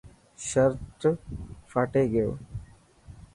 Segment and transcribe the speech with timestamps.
[0.47, 0.99] شرٽ
[1.69, 2.29] ڦاٽي گيو.